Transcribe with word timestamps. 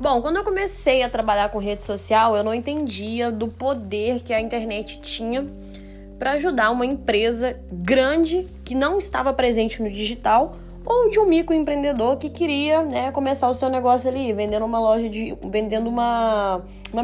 Bom, 0.00 0.22
quando 0.22 0.36
eu 0.36 0.44
comecei 0.44 1.02
a 1.02 1.08
trabalhar 1.08 1.48
com 1.48 1.58
rede 1.58 1.82
social, 1.82 2.36
eu 2.36 2.44
não 2.44 2.54
entendia 2.54 3.32
do 3.32 3.48
poder 3.48 4.20
que 4.20 4.32
a 4.32 4.40
internet 4.40 5.00
tinha 5.00 5.44
para 6.16 6.32
ajudar 6.32 6.70
uma 6.70 6.86
empresa 6.86 7.58
grande 7.72 8.46
que 8.64 8.76
não 8.76 8.98
estava 8.98 9.32
presente 9.32 9.82
no 9.82 9.90
digital 9.90 10.54
ou 10.86 11.10
de 11.10 11.18
um 11.18 11.26
microempreendedor 11.26 12.16
que 12.16 12.30
queria 12.30 12.82
né, 12.82 13.10
começar 13.10 13.48
o 13.48 13.54
seu 13.54 13.68
negócio 13.68 14.08
ali, 14.08 14.32
vendendo 14.32 14.64
uma 14.64 14.78
loja 14.78 15.08
de. 15.08 15.36
vendendo 15.44 15.88
uma, 15.88 16.62
uma 16.92 17.02